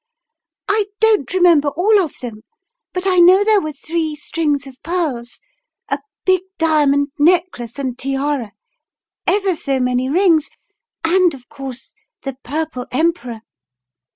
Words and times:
I 0.67 0.85
don't 0.99 1.31
remember 1.31 1.67
all 1.67 2.03
of 2.03 2.17
them, 2.21 2.41
but 2.91 3.05
I 3.05 3.17
know 3.19 3.43
there 3.43 3.61
were 3.61 3.71
three 3.71 4.15
strings 4.15 4.65
of 4.65 4.81
pearls, 4.81 5.39
a 5.89 5.99
big 6.25 6.41
diamond 6.57 7.09
necklace 7.19 7.77
and 7.77 7.95
tiara, 7.99 8.51
ever 9.27 9.55
so 9.55 9.79
many 9.79 10.09
rings, 10.09 10.49
and 11.03 11.35
of 11.35 11.49
course 11.49 11.93
the 12.23 12.35
Purple 12.43 12.87
Emperor!" 12.91 13.41